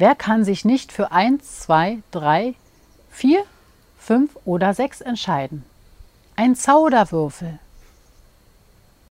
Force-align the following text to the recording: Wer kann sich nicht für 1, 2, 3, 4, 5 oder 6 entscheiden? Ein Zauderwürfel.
Wer 0.00 0.14
kann 0.14 0.46
sich 0.46 0.64
nicht 0.64 0.92
für 0.92 1.12
1, 1.12 1.60
2, 1.60 1.98
3, 2.10 2.54
4, 3.10 3.44
5 3.98 4.30
oder 4.46 4.72
6 4.72 5.02
entscheiden? 5.02 5.62
Ein 6.36 6.56
Zauderwürfel. 6.56 7.58